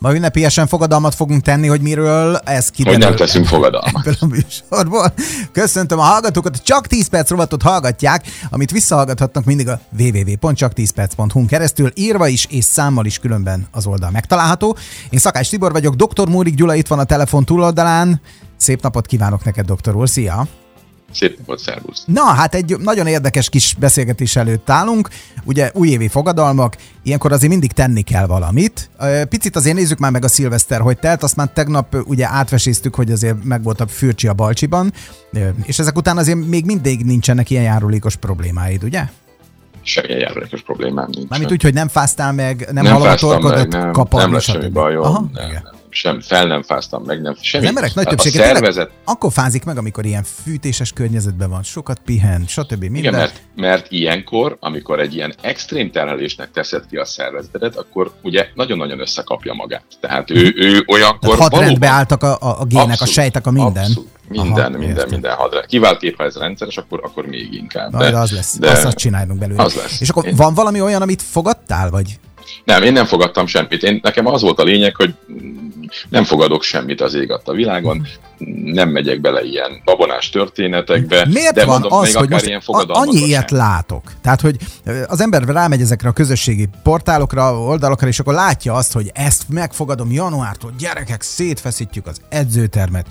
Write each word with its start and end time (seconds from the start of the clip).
Ma 0.00 0.14
ünnepélyesen 0.14 0.66
fogadalmat 0.66 1.14
fogunk 1.14 1.42
tenni, 1.42 1.66
hogy 1.66 1.80
miről 1.80 2.36
ez 2.36 2.68
kiderül. 2.68 2.98
Hogy 2.98 3.08
nem 3.08 3.16
teszünk 3.16 3.46
fogadalmat. 3.46 4.06
Ebből 4.06 4.14
a 4.20 4.26
műsorból. 4.26 5.12
Köszöntöm 5.52 5.98
a 5.98 6.02
hallgatókat, 6.02 6.62
csak 6.62 6.86
10 6.86 7.08
perc 7.08 7.30
rovatot 7.30 7.62
hallgatják, 7.62 8.24
amit 8.50 8.70
visszahallgathatnak 8.70 9.44
mindig 9.44 9.68
a 9.68 9.80
www.csak10perc.hu 9.98 11.46
keresztül, 11.46 11.92
írva 11.94 12.28
is 12.28 12.46
és 12.50 12.64
számmal 12.64 13.06
is 13.06 13.18
különben 13.18 13.66
az 13.72 13.86
oldal 13.86 14.10
megtalálható. 14.10 14.76
Én 15.10 15.18
Szakás 15.18 15.48
Tibor 15.48 15.72
vagyok, 15.72 15.94
dr. 15.94 16.28
Múrik 16.28 16.54
Gyula 16.54 16.74
itt 16.74 16.86
van 16.86 16.98
a 16.98 17.04
telefon 17.04 17.44
túloldalán. 17.44 18.20
Szép 18.56 18.82
napot 18.82 19.06
kívánok 19.06 19.44
neked, 19.44 19.66
doktor 19.66 19.96
úr, 19.96 20.08
szia! 20.08 20.46
Szép 21.12 21.38
napot, 21.38 21.58
szervusz! 21.58 22.02
Na, 22.06 22.22
hát 22.22 22.54
egy 22.54 22.76
nagyon 22.78 23.06
érdekes 23.06 23.48
kis 23.48 23.74
beszélgetés 23.78 24.36
előtt 24.36 24.70
állunk. 24.70 25.08
Ugye 25.44 25.70
újévi 25.74 26.08
fogadalmak, 26.08 26.76
ilyenkor 27.02 27.32
azért 27.32 27.50
mindig 27.50 27.72
tenni 27.72 28.02
kell 28.02 28.26
valamit. 28.26 28.90
Picit 29.28 29.56
azért 29.56 29.76
nézzük 29.76 29.98
már 29.98 30.10
meg 30.10 30.24
a 30.24 30.28
szilveszter, 30.28 30.80
hogy 30.80 30.98
telt, 30.98 31.22
azt 31.22 31.36
már 31.36 31.48
tegnap 31.48 31.96
ugye 32.06 32.28
átveséztük, 32.28 32.94
hogy 32.94 33.12
azért 33.12 33.44
meg 33.44 33.62
volt 33.62 33.80
a 33.80 33.86
fürcsi 33.86 34.28
a 34.28 34.32
Balcsiban, 34.32 34.92
és 35.62 35.78
ezek 35.78 35.96
után 35.96 36.16
azért 36.16 36.46
még 36.46 36.64
mindig 36.64 37.04
nincsenek 37.04 37.50
ilyen 37.50 37.62
járulékos 37.62 38.16
problémáid, 38.16 38.84
ugye? 38.84 39.04
Semmilyen 39.82 40.18
járulékos 40.18 40.62
problémám 40.62 41.08
nincs. 41.10 41.28
Mármint 41.28 41.52
úgy, 41.52 41.62
hogy 41.62 41.74
nem 41.74 41.88
fáztál 41.88 42.32
meg, 42.32 42.68
nem, 42.72 42.84
nem 42.84 42.92
hallom 42.92 43.08
a 43.08 43.14
torkodat 43.14 43.68
nem, 43.68 43.92
nem 44.10 44.32
lesz 44.32 44.42
semmi 44.42 44.68
bajom. 44.68 45.02
Aha, 45.02 45.30
nem, 45.32 45.50
nem 45.50 45.62
sem 45.90 46.20
fel 46.20 46.46
nem 46.46 46.62
fáztam 46.62 47.02
meg, 47.02 47.20
nem 47.20 47.36
semmi. 47.40 47.64
Az 47.64 47.68
emberek 47.68 47.94
nagy 47.94 48.06
többsége 48.06 48.38
szervezet... 48.38 48.90
akkor 49.04 49.32
fázik 49.32 49.64
meg, 49.64 49.78
amikor 49.78 50.04
ilyen 50.04 50.24
fűtéses 50.44 50.92
környezetben 50.92 51.50
van, 51.50 51.62
sokat 51.62 52.00
pihen, 52.04 52.44
stb. 52.46 52.80
Minden. 52.80 52.98
Igen, 52.98 53.12
mert, 53.12 53.42
mert 53.56 53.90
ilyenkor, 53.90 54.56
amikor 54.60 55.00
egy 55.00 55.14
ilyen 55.14 55.34
extrém 55.40 55.90
terhelésnek 55.90 56.50
teszed 56.50 56.86
ki 56.86 56.96
a 56.96 57.04
szervezetet, 57.04 57.76
akkor 57.76 58.12
ugye 58.22 58.46
nagyon-nagyon 58.54 59.00
összekapja 59.00 59.52
magát. 59.52 59.84
Tehát 60.00 60.30
ő, 60.30 60.52
ő 60.56 60.82
olyankor 60.86 61.36
Tehát 61.36 61.52
hadrendbe 61.52 61.88
álltak 61.88 62.22
a, 62.22 62.36
a, 62.40 62.60
a 62.60 62.64
gének, 62.64 62.86
abszolút, 62.88 63.00
a 63.00 63.20
sejtek, 63.20 63.46
a 63.46 63.50
minden. 63.50 63.84
Abszolút. 63.84 64.08
Minden, 64.28 64.52
Aha, 64.52 64.68
minden, 64.68 64.88
értem. 64.88 65.08
minden 65.10 65.34
hadrend. 65.34 65.66
Kiváltképp, 65.66 66.16
ha 66.16 66.24
ez 66.24 66.36
rendszeres, 66.36 66.76
akkor, 66.76 67.00
akkor 67.04 67.26
még 67.26 67.54
inkább. 67.54 67.96
De, 67.96 68.10
de 68.10 68.18
az 68.18 68.30
lesz, 68.30 68.58
de, 68.58 68.70
azt, 68.70 68.84
azt 68.84 68.96
csinálunk 68.96 69.38
belőle. 69.38 69.62
Az 69.62 69.74
lesz. 69.74 70.00
És 70.00 70.08
akkor 70.08 70.26
Én... 70.26 70.36
van 70.36 70.54
valami 70.54 70.80
olyan, 70.80 71.02
amit 71.02 71.22
fogadtál, 71.22 71.90
vagy? 71.90 72.18
Nem, 72.64 72.82
én 72.82 72.92
nem 72.92 73.06
fogadtam 73.06 73.46
semmit. 73.46 73.82
Én, 73.82 74.00
nekem 74.02 74.26
az 74.26 74.42
volt 74.42 74.58
a 74.58 74.62
lényeg, 74.62 74.96
hogy 74.96 75.14
nem 76.08 76.24
fogadok 76.24 76.62
semmit 76.62 77.00
az 77.00 77.14
ég 77.14 77.32
a 77.44 77.52
világon, 77.52 78.06
nem 78.64 78.88
megyek 78.88 79.20
bele 79.20 79.42
ilyen 79.42 79.82
babonás 79.84 80.30
történetekbe. 80.30 81.26
Miért 81.30 81.54
de 81.54 81.64
van 81.64 81.80
mondom, 81.80 81.98
az, 81.98 82.14
hogy 82.14 82.28
most 82.28 82.46
ilyen 82.46 82.62
annyi 82.66 83.20
ilyet 83.20 83.48
sem. 83.48 83.58
látok? 83.58 84.02
Tehát, 84.22 84.40
hogy 84.40 84.56
az 85.06 85.20
ember 85.20 85.42
rámegy 85.42 85.80
ezekre 85.80 86.08
a 86.08 86.12
közösségi 86.12 86.68
portálokra, 86.82 87.60
oldalakra, 87.60 88.08
és 88.08 88.18
akkor 88.18 88.34
látja 88.34 88.74
azt, 88.74 88.92
hogy 88.92 89.10
ezt 89.14 89.48
megfogadom 89.48 90.12
januártól, 90.12 90.72
gyerekek, 90.78 91.22
szétfeszítjük 91.22 92.06
az 92.06 92.20
edzőtermet, 92.28 93.06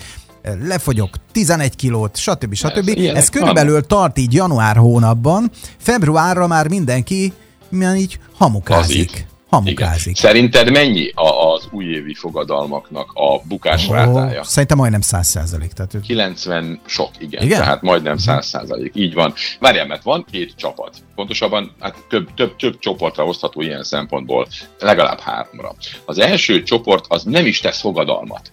lefogyok 0.68 1.10
11 1.32 1.76
kilót, 1.76 2.18
stb. 2.18 2.54
stb. 2.54 2.90
Ez, 2.98 3.16
Ez 3.16 3.30
körülbelül 3.30 3.74
van. 3.74 3.88
tart 3.88 4.18
így 4.18 4.34
január 4.34 4.76
hónapban, 4.76 5.52
februárra 5.78 6.48
már 6.48 6.68
mindenki 6.68 7.34
milyen 7.70 7.96
így 7.96 8.20
hamukázik. 8.38 9.28
Hamukázik. 9.50 10.16
Szerinted 10.16 10.72
mennyi 10.72 11.12
az 11.16 11.68
újévi 11.72 12.14
fogadalmaknak 12.14 13.12
a 13.14 13.42
bukás 13.44 13.88
oh, 13.88 13.94
rátája? 13.94 14.44
Szerintem 14.44 14.78
majdnem 14.78 15.02
100 15.02 15.28
százalék. 15.28 15.72
Tehát... 15.72 15.96
90 16.02 16.82
sok, 16.86 17.10
igen. 17.20 17.44
igen? 17.44 17.60
Tehát 17.60 17.82
majdnem 17.82 18.18
100 18.18 18.48
százalék. 18.48 18.92
Így 18.96 19.14
van. 19.14 19.34
Várjál, 19.60 19.86
mert 19.86 20.04
van 20.04 20.26
két 20.32 20.54
csapat. 20.56 20.96
Pontosabban 21.16 21.76
hát 21.80 21.96
több, 22.10 22.34
több, 22.34 22.56
több 22.56 22.80
csoportra 22.80 23.26
osztható 23.26 23.62
ilyen 23.62 23.84
szempontból, 23.84 24.48
legalább 24.80 25.20
háromra. 25.20 25.76
Az 26.06 26.20
első 26.20 26.64
csoport 26.64 27.06
az 27.08 27.24
nem 27.24 27.46
is 27.46 27.60
tesz 27.60 27.80
fogadalmat. 27.80 28.52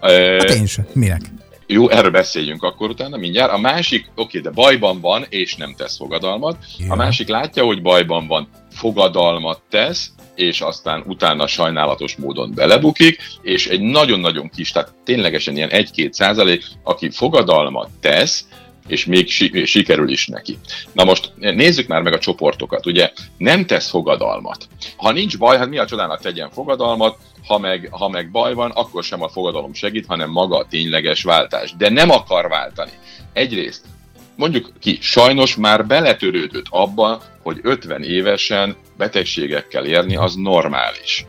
Hát 0.00 0.50
én 0.50 0.66
sem. 0.66 0.86
Minek? 0.92 1.20
Jó, 1.72 1.88
erről 1.88 2.10
beszéljünk 2.10 2.62
akkor 2.62 2.90
utána 2.90 3.16
mindjárt. 3.16 3.52
A 3.52 3.58
másik, 3.58 4.10
oké, 4.14 4.38
de 4.38 4.50
bajban 4.50 5.00
van, 5.00 5.26
és 5.28 5.56
nem 5.56 5.74
tesz 5.76 5.96
fogadalmat. 5.96 6.56
Ja. 6.78 6.92
A 6.92 6.96
másik 6.96 7.28
látja, 7.28 7.64
hogy 7.64 7.82
bajban 7.82 8.26
van, 8.26 8.48
fogadalmat 8.70 9.62
tesz, 9.70 10.12
és 10.40 10.60
aztán 10.60 11.04
utána 11.06 11.46
sajnálatos 11.46 12.16
módon 12.16 12.52
belebukik, 12.54 13.22
és 13.42 13.66
egy 13.66 13.80
nagyon-nagyon 13.80 14.48
kis, 14.48 14.72
tehát 14.72 14.94
ténylegesen 15.04 15.56
ilyen 15.56 15.70
1-2 15.72 16.10
százalék, 16.10 16.64
aki 16.82 17.10
fogadalmat 17.10 17.90
tesz, 18.00 18.44
és 18.86 19.04
még 19.04 19.30
sikerül 19.64 20.08
is 20.08 20.26
neki. 20.26 20.58
Na 20.92 21.04
most 21.04 21.32
nézzük 21.38 21.86
már 21.86 22.02
meg 22.02 22.12
a 22.12 22.18
csoportokat. 22.18 22.86
Ugye 22.86 23.12
nem 23.36 23.66
tesz 23.66 23.90
fogadalmat. 23.90 24.68
Ha 24.96 25.12
nincs 25.12 25.38
baj, 25.38 25.58
hát 25.58 25.68
mi 25.68 25.78
a 25.78 25.86
csodának 25.86 26.20
tegyen 26.20 26.50
fogadalmat, 26.50 27.18
ha 27.46 27.58
meg, 27.58 27.88
ha 27.90 28.08
meg 28.08 28.30
baj 28.30 28.54
van, 28.54 28.70
akkor 28.70 29.04
sem 29.04 29.22
a 29.22 29.28
fogadalom 29.28 29.74
segít, 29.74 30.06
hanem 30.06 30.30
maga 30.30 30.56
a 30.56 30.66
tényleges 30.66 31.22
váltás. 31.22 31.74
De 31.76 31.88
nem 31.88 32.10
akar 32.10 32.48
váltani. 32.48 32.90
Egyrészt 33.32 33.84
mondjuk 34.40 34.72
ki, 34.80 34.98
sajnos 35.00 35.56
már 35.56 35.86
beletörődött 35.86 36.66
abba, 36.70 37.22
hogy 37.42 37.58
50 37.62 38.02
évesen 38.02 38.76
betegségekkel 38.96 39.84
érni 39.84 40.16
az 40.16 40.34
normális. 40.34 41.26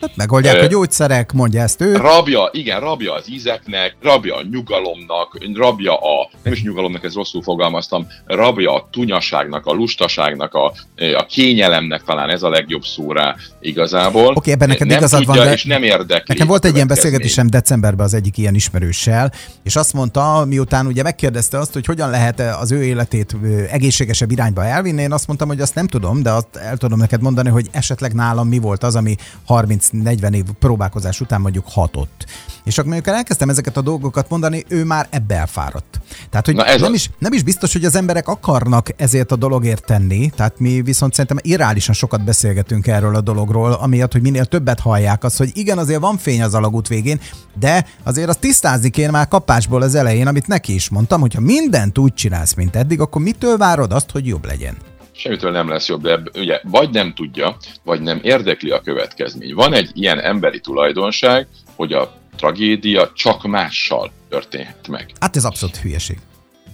Hát 0.00 0.16
megoldják 0.16 0.62
a 0.62 0.66
gyógyszerek, 0.66 1.32
mondja 1.32 1.62
ezt 1.62 1.80
ő. 1.80 1.96
Rabja, 1.96 2.48
igen, 2.52 2.80
rabja 2.80 3.14
az 3.14 3.30
ízeknek, 3.30 3.96
rabja 4.00 4.36
a 4.36 4.42
nyugalomnak, 4.50 5.38
rabja 5.54 5.96
a, 5.96 6.30
nem 6.42 6.52
is 6.52 6.62
nyugalomnak, 6.62 7.04
ez 7.04 7.14
rosszul 7.14 7.42
fogalmaztam, 7.42 8.06
rabja 8.26 8.74
a 8.74 8.88
tunyaságnak, 8.90 9.66
a 9.66 9.72
lustaságnak, 9.72 10.54
a, 10.54 10.72
a 11.16 11.26
kényelemnek 11.28 12.02
talán 12.02 12.30
ez 12.30 12.42
a 12.42 12.48
legjobb 12.48 12.84
szó 12.84 13.12
rá 13.12 13.34
igazából. 13.60 14.26
Oké, 14.26 14.34
okay, 14.34 14.52
ebben 14.52 14.68
neked 14.68 14.86
nem 14.86 14.96
igazad 14.96 15.18
tudja, 15.18 15.34
van, 15.34 15.46
de 15.46 15.52
és 15.52 15.64
nem 15.64 15.82
érdekli. 15.82 16.24
Nekem 16.26 16.46
volt 16.46 16.64
egy 16.64 16.74
ilyen 16.74 16.86
beszélgetésem 16.86 17.46
decemberben 17.46 18.06
az 18.06 18.14
egyik 18.14 18.38
ilyen 18.38 18.54
ismerőssel, 18.54 19.32
és 19.62 19.76
azt 19.76 19.92
mondta, 19.92 20.44
miután 20.48 20.86
ugye 20.86 21.02
megkérdezte 21.02 21.58
azt, 21.58 21.72
hogy 21.72 21.86
hogyan 21.86 22.10
lehet 22.10 22.40
az 22.40 22.72
ő 22.72 22.84
életét 22.84 23.36
egészségesebb 23.70 24.30
irányba 24.30 24.64
elvinni, 24.64 25.02
én 25.02 25.12
azt 25.12 25.26
mondtam, 25.26 25.48
hogy 25.48 25.60
azt 25.60 25.74
nem 25.74 25.86
tudom, 25.86 26.22
de 26.22 26.30
azt 26.30 26.56
el 26.56 26.76
tudom 26.76 26.98
neked 26.98 27.22
mondani, 27.22 27.48
hogy 27.48 27.68
esetleg 27.72 28.12
nálam 28.12 28.48
mi 28.48 28.58
volt 28.58 28.82
az, 28.82 28.96
ami 28.96 29.16
30 29.46 29.85
30-40 29.92 30.34
év 30.34 30.44
próbálkozás 30.58 31.20
után 31.20 31.40
mondjuk 31.40 31.64
hatott. 31.68 32.26
És 32.64 32.78
akkor 32.78 32.92
amikor 32.92 33.12
elkezdtem 33.12 33.48
ezeket 33.48 33.76
a 33.76 33.80
dolgokat 33.80 34.28
mondani, 34.28 34.64
ő 34.68 34.84
már 34.84 35.06
ebbe 35.10 35.34
elfáradt. 35.34 36.00
Tehát, 36.30 36.46
hogy 36.46 36.80
nem, 36.80 36.94
is, 36.94 37.10
nem 37.18 37.32
is 37.32 37.42
biztos, 37.42 37.72
hogy 37.72 37.84
az 37.84 37.96
emberek 37.96 38.28
akarnak 38.28 38.88
ezért 38.96 39.32
a 39.32 39.36
dologért 39.36 39.84
tenni, 39.84 40.30
tehát 40.36 40.58
mi 40.58 40.82
viszont 40.82 41.12
szerintem 41.12 41.38
irreálisan 41.42 41.94
sokat 41.94 42.24
beszélgetünk 42.24 42.86
erről 42.86 43.14
a 43.16 43.20
dologról, 43.20 43.72
amiatt, 43.72 44.12
hogy 44.12 44.22
minél 44.22 44.44
többet 44.44 44.80
hallják 44.80 45.24
az, 45.24 45.36
hogy 45.36 45.50
igen, 45.54 45.78
azért 45.78 46.00
van 46.00 46.16
fény 46.16 46.42
az 46.42 46.54
alagút 46.54 46.88
végén, 46.88 47.20
de 47.58 47.86
azért 48.02 48.28
azt 48.28 48.40
tisztázni 48.40 48.90
kéne 48.90 49.10
már 49.10 49.28
kapásból 49.28 49.82
az 49.82 49.94
elején, 49.94 50.26
amit 50.26 50.46
neki 50.46 50.74
is 50.74 50.88
mondtam, 50.88 51.20
hogyha 51.20 51.40
mindent 51.40 51.98
úgy 51.98 52.14
csinálsz, 52.14 52.54
mint 52.54 52.76
eddig, 52.76 53.00
akkor 53.00 53.22
mitől 53.22 53.56
várod 53.56 53.92
azt, 53.92 54.10
hogy 54.10 54.26
jobb 54.26 54.44
legyen? 54.44 54.76
Semmitől 55.16 55.50
nem 55.50 55.68
lesz 55.68 55.88
jobb, 55.88 56.02
de 56.02 56.20
ugye 56.34 56.60
vagy 56.62 56.90
nem 56.90 57.14
tudja, 57.14 57.56
vagy 57.84 58.00
nem 58.00 58.20
érdekli 58.22 58.70
a 58.70 58.80
következmény. 58.80 59.54
Van 59.54 59.74
egy 59.74 59.90
ilyen 59.94 60.20
emberi 60.20 60.60
tulajdonság, 60.60 61.46
hogy 61.76 61.92
a 61.92 62.14
tragédia 62.36 63.10
csak 63.14 63.46
mással 63.46 64.10
történhet 64.28 64.88
meg. 64.88 65.10
Hát 65.20 65.36
ez 65.36 65.44
abszolút 65.44 65.76
hülyeség. 65.76 66.18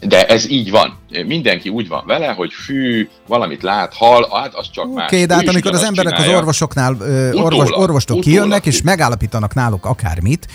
De 0.01 0.27
ez 0.27 0.51
így 0.51 0.71
van. 0.71 0.99
Mindenki 1.27 1.69
úgy 1.69 1.89
van 1.89 2.07
vele, 2.07 2.27
hogy 2.27 2.53
fű, 2.53 3.09
valamit 3.27 3.63
lát, 3.63 3.95
hal, 3.95 4.29
hát 4.33 4.55
az 4.55 4.71
csak 4.71 4.85
okay, 4.85 4.97
más. 4.97 5.07
Oké, 5.07 5.25
de 5.25 5.35
hát 5.35 5.49
amikor 5.49 5.73
az 5.73 5.83
emberek 5.83 6.13
csinálja. 6.13 6.33
az 6.33 6.41
orvosoknál, 6.41 6.97
orvos, 7.33 7.71
orvostól 7.71 8.17
utólag, 8.17 8.23
kijönnek, 8.23 8.67
és 8.67 8.83
megállapítanak 8.83 9.55
náluk 9.55 9.87
akármit. 9.87 10.47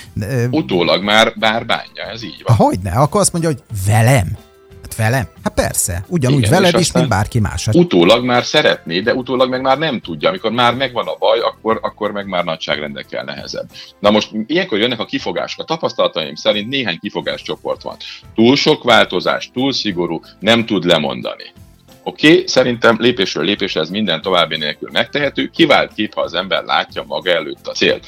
Utólag 0.52 1.04
már 1.04 1.34
bár 1.36 1.66
bánja, 1.66 2.04
ez 2.14 2.24
így 2.24 2.44
van. 2.46 2.56
Hogyne, 2.56 2.92
akkor 2.92 3.22
azt 3.22 3.31
mondja, 3.31 3.50
hogy 3.50 3.62
velem 3.86 4.38
velem? 4.97 5.28
Hát 5.44 5.53
persze, 5.53 6.06
ugyanúgy 6.08 6.38
Igen, 6.38 6.52
veled 6.52 6.80
is, 6.80 6.91
mint 6.91 7.08
bárki 7.08 7.40
más. 7.40 7.68
Utólag 7.68 8.25
már 8.25 8.44
szeretné, 8.44 9.00
de 9.00 9.13
utólag 9.13 9.50
meg 9.50 9.62
már 9.62 9.78
nem 9.78 10.00
tudja. 10.00 10.30
Amikor 10.30 10.52
már 10.52 10.75
megvan 10.75 11.08
a 11.08 11.16
baj, 11.19 11.40
akkor, 11.40 11.80
akkor 11.81 12.12
meg 12.12 12.27
már 12.27 12.44
nagyságrendekkel 12.44 13.24
nehezebb. 13.24 13.69
Na 14.00 14.10
most 14.10 14.30
ilyenkor 14.48 14.77
jönnek 14.77 15.00
a 15.00 15.06
kifogások. 15.06 15.60
A 15.60 15.63
tapasztalataim 15.63 16.36
szerint 16.36 16.69
néhány 16.69 17.00
kifogás 17.00 17.42
csoport 17.42 17.81
van. 17.81 17.95
Túl 18.36 18.56
sok 18.56 18.83
változás, 18.83 19.50
túl 19.54 19.74
szigorú, 19.74 20.21
nem 20.39 20.66
tud 20.66 20.86
lemondani. 20.86 21.54
Oké, 22.04 22.31
okay, 22.31 22.48
szerintem 22.48 22.98
lépésről 23.00 23.44
lépésre 23.44 23.81
ez 23.81 23.89
minden 23.89 24.21
további 24.21 24.57
nélkül 24.57 24.89
megtehető, 24.92 25.50
kivált 25.54 25.94
kép, 25.94 26.13
ha 26.13 26.21
az 26.21 26.33
ember 26.33 26.63
látja 26.63 27.04
maga 27.07 27.31
előtt 27.31 27.68
a 27.68 27.71
célt 27.71 28.06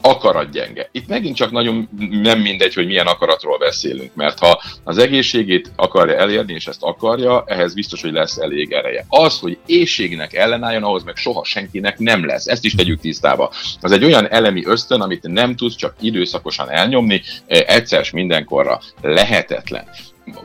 akarat 0.00 0.50
gyenge. 0.50 0.88
Itt 0.92 1.08
megint 1.08 1.36
csak 1.36 1.50
nagyon 1.50 1.88
nem 2.22 2.40
mindegy, 2.40 2.74
hogy 2.74 2.86
milyen 2.86 3.06
akaratról 3.06 3.58
beszélünk, 3.58 4.14
mert 4.14 4.38
ha 4.38 4.62
az 4.84 4.98
egészségét 4.98 5.72
akarja 5.76 6.16
elérni, 6.16 6.52
és 6.52 6.66
ezt 6.66 6.82
akarja, 6.82 7.44
ehhez 7.46 7.74
biztos, 7.74 8.02
hogy 8.02 8.12
lesz 8.12 8.36
elég 8.36 8.72
ereje. 8.72 9.04
Az, 9.08 9.38
hogy 9.38 9.58
éjségnek 9.66 10.34
ellenálljon, 10.34 10.82
ahhoz 10.82 11.04
meg 11.04 11.16
soha 11.16 11.44
senkinek 11.44 11.98
nem 11.98 12.26
lesz. 12.26 12.46
Ezt 12.46 12.64
is 12.64 12.74
tegyük 12.74 13.00
tisztába. 13.00 13.52
Az 13.80 13.92
egy 13.92 14.04
olyan 14.04 14.30
elemi 14.30 14.64
ösztön, 14.66 15.00
amit 15.00 15.22
nem 15.22 15.56
tudsz 15.56 15.76
csak 15.76 15.94
időszakosan 16.00 16.70
elnyomni, 16.70 17.22
e, 17.46 17.64
egyszer 17.66 18.08
mindenkorra 18.12 18.80
lehetetlen 19.02 19.84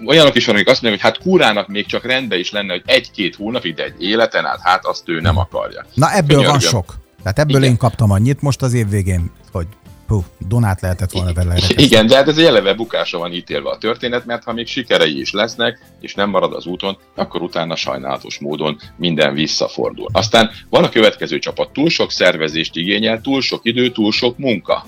olyanok 0.05 0.35
is 0.35 0.45
van, 0.45 0.55
akik 0.55 0.67
azt 0.67 0.81
mondják, 0.81 1.03
hogy 1.03 1.11
hát 1.11 1.23
kúrának 1.23 1.67
még 1.67 1.85
csak 1.85 2.05
rendben 2.05 2.39
is 2.39 2.51
lenne, 2.51 2.71
hogy 2.71 2.81
egy-két 2.85 3.35
hónapig, 3.35 3.73
de 3.73 3.83
egy 3.83 4.03
életen 4.03 4.45
át, 4.45 4.59
hát 4.61 4.85
azt 4.85 5.09
ő 5.09 5.19
nem 5.19 5.37
akarja. 5.37 5.85
Na 5.93 6.11
ebből 6.11 6.27
Könyörgöm. 6.27 6.51
van 6.51 6.59
sok 6.59 7.04
Tehát 7.25 7.39
ebből 7.39 7.61
Igen. 7.61 7.69
én 7.69 7.77
kaptam 7.77 8.11
annyit 8.11 8.41
most 8.41 8.61
az 8.61 8.73
év 8.73 8.89
végén, 8.89 9.31
hogy 9.51 9.67
Hú, 10.07 10.23
Donát 10.47 10.81
lehetett 10.81 11.11
volna 11.11 11.33
vele. 11.33 11.55
Igen, 11.75 12.07
de 12.07 12.15
hát 12.15 12.27
ez 12.27 12.37
egy 12.37 12.45
eleve 12.45 12.73
bukásra 12.73 13.19
van 13.19 13.33
ítélve 13.33 13.69
a 13.69 13.77
történet, 13.77 14.25
mert 14.25 14.43
ha 14.43 14.53
még 14.53 14.67
sikerei 14.67 15.19
is 15.19 15.31
lesznek, 15.31 15.79
és 16.01 16.13
nem 16.13 16.29
marad 16.29 16.53
az 16.53 16.65
úton, 16.65 16.97
akkor 17.15 17.41
utána 17.41 17.75
sajnálatos 17.75 18.39
módon 18.39 18.79
minden 18.97 19.33
visszafordul. 19.33 20.07
Aztán 20.11 20.51
van 20.69 20.83
a 20.83 20.89
következő 20.89 21.39
csapat, 21.39 21.69
túl 21.69 21.89
sok 21.89 22.11
szervezést 22.11 22.75
igényel, 22.75 23.21
túl 23.21 23.41
sok 23.41 23.59
idő, 23.63 23.91
túl 23.91 24.11
sok 24.11 24.37
munka. 24.37 24.85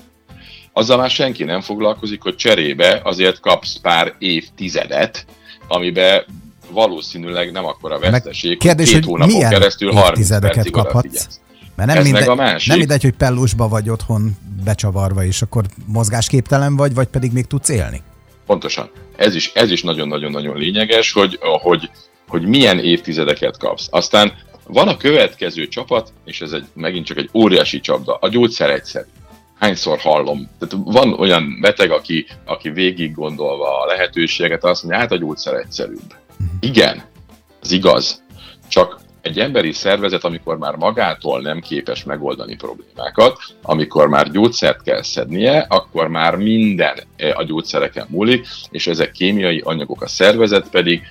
Azzal 0.72 0.96
már 0.96 1.10
senki 1.10 1.44
nem 1.44 1.60
foglalkozik, 1.60 2.22
hogy 2.22 2.36
cserébe 2.36 3.00
azért 3.04 3.40
kapsz 3.40 3.76
pár 3.76 4.14
évtizedet, 4.18 5.26
amiben 5.68 6.24
valószínűleg 6.70 7.52
nem 7.52 7.64
akkor 7.64 7.92
a 7.92 7.98
veszteség, 7.98 8.58
kérdés, 8.58 8.90
két 8.90 9.04
hónapon 9.04 9.34
milyen 9.34 9.50
keresztül 9.50 9.92
30 9.92 10.28
percig 10.38 10.72
kaphatsz? 10.72 11.40
Mert 11.78 11.94
nem, 11.94 12.02
mindegy, 12.02 12.26
nem 12.66 12.78
mindegy, 12.78 13.02
hogy 13.02 13.12
pellusba 13.12 13.68
vagy 13.68 13.90
otthon 13.90 14.36
becsavarva, 14.64 15.24
és 15.24 15.42
akkor 15.42 15.64
mozgásképtelen 15.86 16.76
vagy, 16.76 16.94
vagy 16.94 17.06
pedig 17.06 17.32
még 17.32 17.46
tudsz 17.46 17.68
élni. 17.68 18.02
Pontosan. 18.46 18.90
Ez 19.16 19.34
is, 19.34 19.50
ez 19.54 19.70
is 19.70 19.82
nagyon-nagyon-nagyon 19.82 20.56
lényeges, 20.56 21.12
hogy, 21.12 21.38
hogy, 21.40 21.90
hogy 22.28 22.46
milyen 22.46 22.78
évtizedeket 22.78 23.58
kapsz. 23.58 23.86
Aztán 23.90 24.32
van 24.66 24.88
a 24.88 24.96
következő 24.96 25.68
csapat, 25.68 26.12
és 26.24 26.40
ez 26.40 26.52
egy, 26.52 26.64
megint 26.74 27.06
csak 27.06 27.16
egy 27.16 27.30
óriási 27.32 27.80
csapda, 27.80 28.18
a 28.20 28.28
gyógyszer 28.28 28.70
egyszerű. 28.70 29.08
Hányszor 29.58 29.98
hallom. 29.98 30.50
Tehát 30.58 30.84
van 30.84 31.12
olyan 31.12 31.58
beteg, 31.60 31.90
aki, 31.90 32.26
aki 32.44 32.70
végig 32.70 33.14
gondolva 33.14 33.82
a 33.82 33.86
lehetőséget, 33.86 34.64
azt 34.64 34.82
mondja, 34.82 35.00
hát 35.00 35.12
a 35.12 35.16
gyógyszer 35.16 35.54
egyszerűbb. 35.54 36.14
Uh-huh. 36.30 36.48
Igen, 36.60 37.02
ez 37.62 37.70
igaz. 37.70 38.22
Csak 38.68 39.00
egy 39.28 39.38
emberi 39.38 39.72
szervezet, 39.72 40.24
amikor 40.24 40.58
már 40.58 40.74
magától 40.74 41.40
nem 41.40 41.60
képes 41.60 42.04
megoldani 42.04 42.56
problémákat, 42.56 43.38
amikor 43.62 44.08
már 44.08 44.30
gyógyszert 44.30 44.82
kell 44.82 45.02
szednie, 45.02 45.66
akkor 45.68 46.08
már 46.08 46.36
minden 46.36 46.98
a 47.34 47.42
gyógyszereken 47.42 48.06
múlik, 48.10 48.46
és 48.70 48.86
ezek 48.86 49.10
kémiai 49.10 49.62
anyagok, 49.64 50.02
a 50.02 50.08
szervezet 50.08 50.68
pedig 50.70 51.02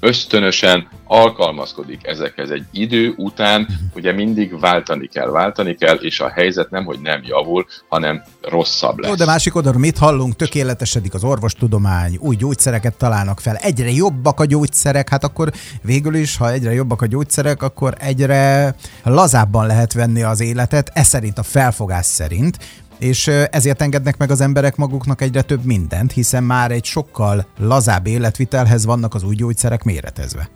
ösztönösen 0.00 0.88
alkalmazkodik 1.04 2.06
ezekhez 2.06 2.50
egy 2.50 2.64
idő 2.72 3.14
után, 3.16 3.66
ugye 3.94 4.12
mindig 4.12 4.60
váltani 4.60 5.06
kell, 5.06 5.30
váltani 5.30 5.74
kell, 5.74 5.96
és 5.96 6.20
a 6.20 6.28
helyzet 6.28 6.70
nem, 6.70 6.84
hogy 6.84 7.00
nem 7.00 7.20
javul, 7.24 7.66
hanem 7.88 8.22
rosszabb 8.42 8.98
lesz. 8.98 9.10
Jó, 9.10 9.16
de 9.16 9.24
másik 9.24 9.54
oldalról 9.54 9.80
mit 9.80 9.98
hallunk? 9.98 10.36
Tökéletesedik 10.36 11.14
az 11.14 11.24
orvostudomány, 11.24 12.16
új 12.20 12.36
gyógyszereket 12.36 12.94
találnak 12.96 13.40
fel, 13.40 13.56
egyre 13.56 13.90
jobbak 13.90 14.40
a 14.40 14.44
gyógyszerek, 14.44 15.08
hát 15.08 15.24
akkor 15.24 15.52
végül 15.82 16.14
is, 16.14 16.36
ha 16.36 16.52
egyre 16.52 16.72
jobbak 16.72 17.02
a 17.02 17.06
gyógyszerek, 17.06 17.62
akkor 17.62 17.94
egyre 17.98 18.74
lazábban 19.02 19.66
lehet 19.66 19.92
venni 19.92 20.22
az 20.22 20.40
életet, 20.40 20.90
ez 20.94 21.06
szerint 21.06 21.38
a 21.38 21.42
felfogás 21.42 22.06
szerint, 22.06 22.58
és 22.98 23.26
ezért 23.26 23.82
engednek 23.82 24.16
meg 24.16 24.30
az 24.30 24.40
emberek 24.40 24.76
maguknak 24.76 25.20
egyre 25.20 25.42
több 25.42 25.64
mindent, 25.64 26.12
hiszen 26.12 26.44
már 26.44 26.70
egy 26.70 26.84
sokkal 26.84 27.46
lazább 27.58 28.06
életvitelhez 28.06 28.84
vannak 28.84 29.14
az 29.14 29.22
új 29.22 29.34
gyógyszerek 29.34 29.82
méretezve. 29.84 30.50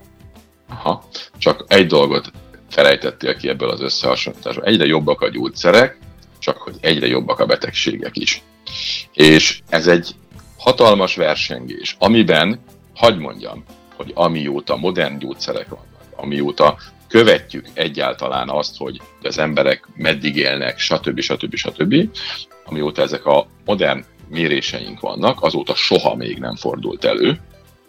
Aha, 0.69 1.05
csak 1.39 1.65
egy 1.69 1.87
dolgot 1.87 2.31
felejtettél 2.71 3.37
ki 3.37 3.49
ebből 3.49 3.71
az 3.71 3.81
összehasonlításból. 3.81 4.65
Egyre 4.65 4.85
jobbak 4.85 5.21
a 5.21 5.29
gyógyszerek, 5.29 5.99
csak 6.39 6.56
hogy 6.56 6.77
egyre 6.81 7.06
jobbak 7.06 7.39
a 7.39 7.47
betegségek 7.47 8.17
is. 8.17 8.43
És 9.12 9.62
ez 9.69 9.87
egy 9.87 10.15
hatalmas 10.59 11.17
versengés, 11.17 11.97
amiben, 11.99 12.61
hagy 12.94 13.19
mondjam, 13.19 13.65
hogy 13.97 14.12
amióta 14.15 14.77
modern 14.77 15.19
gyógyszerek 15.19 15.69
vannak, 15.69 15.87
amióta 16.17 16.79
követjük 17.12 17.67
egyáltalán 17.75 18.49
azt, 18.49 18.76
hogy 18.76 19.00
az 19.23 19.38
emberek 19.38 19.88
meddig 19.97 20.37
élnek, 20.37 20.79
stb. 20.79 21.20
stb. 21.20 21.55
stb. 21.55 21.94
Amióta 22.64 23.03
ezek 23.03 23.26
a 23.26 23.47
modern 23.64 24.05
méréseink 24.29 25.00
vannak, 25.00 25.43
azóta 25.43 25.75
soha 25.75 26.14
még 26.14 26.38
nem 26.38 26.56
fordult 26.56 27.05
elő, 27.05 27.41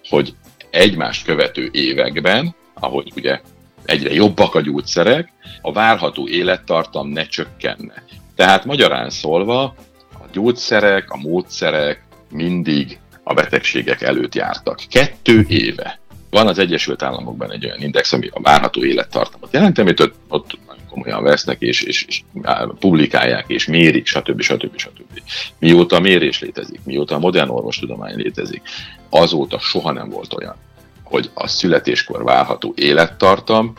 hogy 0.09 0.35
egymást 0.69 1.25
követő 1.25 1.69
években, 1.71 2.55
ahogy 2.73 3.11
ugye 3.15 3.41
egyre 3.85 4.13
jobbak 4.13 4.55
a 4.55 4.61
gyógyszerek, 4.61 5.33
a 5.61 5.71
várható 5.71 6.27
élettartam 6.27 7.07
ne 7.07 7.25
csökkenne. 7.25 8.03
Tehát 8.35 8.65
magyarán 8.65 9.09
szólva, 9.09 9.63
a 10.13 10.25
gyógyszerek, 10.31 11.11
a 11.11 11.17
módszerek 11.17 12.03
mindig 12.29 12.99
a 13.23 13.33
betegségek 13.33 14.01
előtt 14.01 14.35
jártak. 14.35 14.79
Kettő 14.89 15.45
éve 15.47 15.99
van 16.33 16.47
az 16.47 16.59
Egyesült 16.59 17.03
Államokban 17.03 17.51
egy 17.51 17.65
olyan 17.65 17.81
index, 17.81 18.13
ami 18.13 18.27
a 18.31 18.41
várható 18.41 18.85
élettartamot 18.85 19.53
jelenti, 19.53 19.81
amit 19.81 19.99
ott, 19.99 20.15
ott 20.27 20.57
nagyon 20.67 20.83
komolyan 20.89 21.23
vesznek, 21.23 21.61
és, 21.61 21.81
és, 21.81 22.05
és 22.07 22.21
publikálják, 22.79 23.45
és 23.47 23.65
mérik, 23.65 24.07
stb. 24.07 24.41
stb. 24.41 24.77
stb. 24.77 25.21
Mióta 25.59 25.95
a 25.95 25.99
mérés 25.99 26.41
létezik, 26.41 26.79
mióta 26.83 27.15
a 27.15 27.19
modern 27.19 27.49
orvostudomány 27.49 28.15
létezik, 28.15 28.61
azóta 29.09 29.59
soha 29.59 29.91
nem 29.91 30.09
volt 30.09 30.33
olyan, 30.33 30.55
hogy 31.03 31.29
a 31.33 31.47
születéskor 31.47 32.23
várható 32.23 32.73
élettartam 32.75 33.73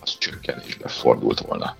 az 0.00 0.18
csökkenésbe 0.18 0.88
fordult 0.88 1.40
volna. 1.40 1.76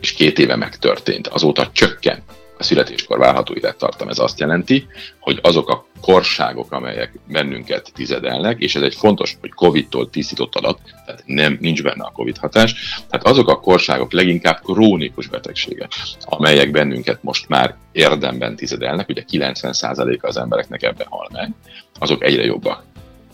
És 0.00 0.12
két 0.12 0.38
éve 0.38 0.56
megtörtént, 0.56 1.26
azóta 1.26 1.70
csökken 1.72 2.22
a 2.58 2.62
születéskor 2.62 3.18
várható 3.18 3.54
élettartam. 3.54 4.08
Ez 4.08 4.18
azt 4.18 4.38
jelenti, 4.38 4.86
hogy 5.20 5.38
azok 5.42 5.68
a 5.68 5.86
korságok, 6.02 6.72
amelyek 6.72 7.18
bennünket 7.28 7.92
tizedelnek, 7.94 8.60
és 8.60 8.74
ez 8.74 8.82
egy 8.82 8.94
fontos, 8.94 9.36
hogy 9.40 9.50
COVID-tól 9.50 10.10
tisztított 10.10 10.54
adat, 10.54 10.78
tehát 11.06 11.22
nem, 11.26 11.58
nincs 11.60 11.82
benne 11.82 12.04
a 12.04 12.12
COVID 12.14 12.36
hatás, 12.36 12.74
tehát 13.10 13.26
azok 13.26 13.48
a 13.48 13.60
korságok 13.60 14.12
leginkább 14.12 14.60
krónikus 14.62 15.26
betegségek, 15.26 15.92
amelyek 16.20 16.70
bennünket 16.70 17.22
most 17.22 17.48
már 17.48 17.76
érdemben 17.92 18.56
tizedelnek, 18.56 19.08
ugye 19.08 19.24
90%-a 19.30 20.26
az 20.26 20.36
embereknek 20.36 20.82
ebben 20.82 21.06
hal 21.10 21.28
meg, 21.32 21.52
azok 21.98 22.24
egyre 22.24 22.44
jobbak. 22.44 22.82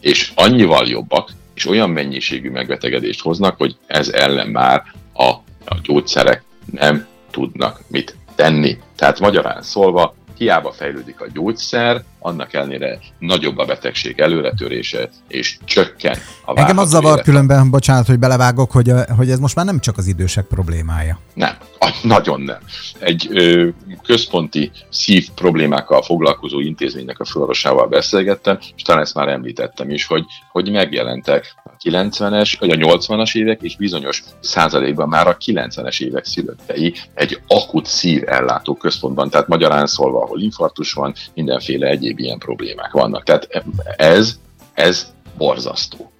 És 0.01 0.33
annyival 0.35 0.87
jobbak, 0.87 1.31
és 1.55 1.67
olyan 1.67 1.91
mennyiségű 1.91 2.51
megbetegedést 2.51 3.21
hoznak, 3.21 3.57
hogy 3.57 3.77
ez 3.87 4.09
ellen 4.09 4.49
már 4.49 4.83
a, 5.13 5.29
a 5.65 5.77
gyógyszerek 5.83 6.43
nem 6.71 7.07
tudnak 7.31 7.81
mit 7.87 8.17
tenni. 8.35 8.79
Tehát 8.97 9.21
magyarán 9.21 9.63
szólva, 9.63 10.15
hiába 10.39 10.73
fejlődik 10.73 11.21
a 11.21 11.27
gyógyszer, 11.33 12.03
annak 12.19 12.55
ellenére 12.55 12.99
nagyobb 13.19 13.59
a 13.59 13.65
betegség 13.65 14.21
előretörése, 14.21 15.09
és 15.29 15.59
csökken 15.65 16.17
a 16.45 16.59
Engem 16.61 16.79
az 16.79 16.89
zavar 16.89 17.23
különben, 17.23 17.71
bocsánat, 17.71 18.07
hogy 18.07 18.19
belevágok, 18.19 18.71
hogy, 18.71 18.93
hogy 19.17 19.31
ez 19.31 19.39
most 19.39 19.55
már 19.55 19.65
nem 19.65 19.81
csak 19.81 19.97
az 19.99 20.07
idősek 20.07 20.47
problémája. 20.47 21.19
Nem, 21.35 21.57
nagyon 22.03 22.41
nem. 22.41 22.59
Egy 22.99 23.29
ö, 23.31 23.69
központi 24.03 24.71
szív 24.91 25.29
problémákkal 25.35 26.03
foglalkozó 26.03 26.61
intézménynek 26.61 27.21
a 27.21 27.25
főorvosával 27.25 27.87
beszélgettem, 27.87 28.59
és 28.77 28.83
talán 28.83 29.03
ezt 29.03 29.15
már 29.15 29.29
említettem 29.29 29.91
is, 29.91 30.07
hogy, 30.07 30.25
hogy 30.53 30.71
megjelentek 30.71 31.55
90-es, 31.85 32.57
vagy 32.59 32.71
a 32.71 32.75
80-as 32.75 33.37
évek, 33.37 33.63
és 33.63 33.77
bizonyos 33.77 34.23
százalékban 34.41 35.09
már 35.09 35.27
a 35.27 35.37
90-es 35.37 36.01
évek 36.01 36.25
szülöttei 36.25 36.95
egy 37.15 37.41
akut 37.47 37.87
szív 37.87 38.23
ellátó 38.27 38.75
központban, 38.75 39.31
tehát 39.31 39.49
magyarán 39.49 39.87
szólva, 39.87 40.23
ahol 40.23 40.41
infarktus 40.41 40.93
van, 40.93 41.15
mindenféle 41.35 41.87
egyéb 41.87 42.19
ilyen 42.19 42.39
problémák 42.39 42.93
vannak. 42.93 43.23
Tehát 43.23 43.49
ez, 43.97 44.39
ez 44.75 45.13
borzasztó. 45.37 46.13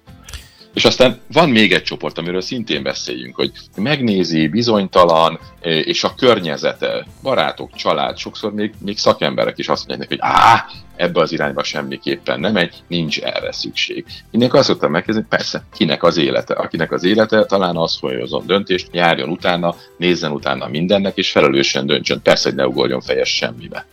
És 0.73 0.85
aztán 0.85 1.19
van 1.31 1.49
még 1.49 1.73
egy 1.73 1.83
csoport, 1.83 2.17
amiről 2.17 2.41
szintén 2.41 2.83
beszéljünk, 2.83 3.35
hogy 3.35 3.51
megnézi, 3.75 4.47
bizonytalan, 4.47 5.39
és 5.61 6.03
a 6.03 6.13
környezete, 6.15 7.05
barátok, 7.21 7.75
család, 7.75 8.17
sokszor 8.17 8.53
még, 8.53 8.73
még 8.79 8.97
szakemberek 8.97 9.57
is 9.57 9.67
azt 9.67 9.87
mondják, 9.87 10.09
hogy 10.09 10.17
á, 10.21 10.65
ebbe 10.99 11.21
az 11.21 11.31
irányba 11.31 11.63
semmiképpen 11.63 12.39
nem 12.39 12.53
megy, 12.53 12.83
nincs 12.87 13.19
erre 13.19 13.51
szükség. 13.51 14.05
Mindenki 14.31 14.57
azt 14.57 14.67
szoktam 14.67 14.91
megkérdezni, 14.91 15.27
persze, 15.29 15.63
kinek 15.73 16.03
az 16.03 16.17
élete? 16.17 16.53
Akinek 16.53 16.91
az 16.91 17.03
élete 17.03 17.45
talán 17.45 17.75
az 17.75 17.97
folyozon 17.97 18.45
döntést, 18.45 18.87
járjon 18.91 19.29
utána, 19.29 19.75
nézzen 19.97 20.31
utána 20.31 20.67
mindennek, 20.67 21.17
és 21.17 21.31
felelősen 21.31 21.85
döntsön. 21.85 22.21
Persze, 22.21 22.49
hogy 22.49 22.57
ne 22.57 22.67
ugorjon 22.67 23.01
fejes 23.01 23.35
semmibe. 23.35 23.85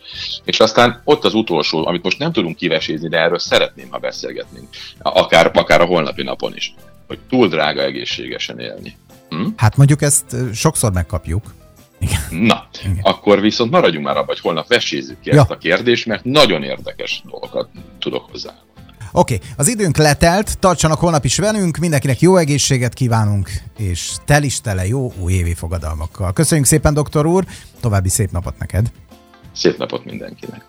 És 0.45 0.61
aztán 0.61 1.01
ott 1.05 1.25
az 1.25 1.35
utolsó, 1.35 1.87
amit 1.87 2.03
most 2.03 2.19
nem 2.19 2.33
tudunk 2.33 2.57
kivesézni, 2.57 3.09
de 3.09 3.19
erről 3.19 3.39
szeretném, 3.39 3.87
ha 3.91 3.99
beszélgetnénk, 3.99 4.69
akár, 4.99 5.51
akár 5.55 5.81
a 5.81 5.85
holnapi 5.85 6.23
napon 6.23 6.55
is, 6.55 6.75
hogy 7.07 7.19
túl 7.29 7.49
drága 7.49 7.83
egészségesen 7.83 8.59
élni. 8.59 8.97
Hm? 9.29 9.47
Hát 9.57 9.77
mondjuk 9.77 10.03
ezt 10.03 10.37
sokszor 10.55 10.93
megkapjuk. 10.93 11.45
Igen. 11.99 12.21
Na, 12.31 12.69
Igen. 12.81 12.99
akkor 13.03 13.41
viszont 13.41 13.71
maradjunk 13.71 14.07
már 14.07 14.17
abban, 14.17 14.27
hogy 14.27 14.41
holnap 14.41 14.69
vesézzük 14.69 15.21
ki 15.21 15.31
ja. 15.31 15.41
ezt 15.41 15.51
a 15.51 15.59
kérdést, 15.59 16.07
mert 16.07 16.25
nagyon 16.25 16.63
érdekes 16.63 17.23
dolgokat 17.25 17.69
tudok 17.99 18.31
hozzá. 18.31 18.55
Oké, 19.13 19.35
okay, 19.35 19.49
az 19.57 19.69
időnk 19.69 19.97
letelt, 19.97 20.59
tartsanak 20.59 20.99
holnap 20.99 21.25
is 21.25 21.39
velünk, 21.39 21.77
mindenkinek 21.77 22.21
jó 22.21 22.37
egészséget 22.37 22.95
kívánunk, 22.95 23.51
és 23.79 24.13
tel 24.25 24.43
is 24.43 24.61
tele 24.61 24.87
jó 24.87 25.13
újévi 25.21 25.55
fogadalmakkal. 25.55 26.33
Köszönjük 26.33 26.67
szépen, 26.67 26.95
doktor 26.95 27.27
úr, 27.27 27.45
további 27.81 28.09
szép 28.09 28.31
napot 28.31 28.59
neked! 28.59 28.91
Szép 29.53 29.79
napot 29.79 30.05
mindenkinek! 30.05 30.63